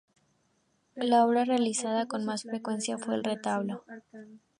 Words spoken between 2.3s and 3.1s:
frecuencia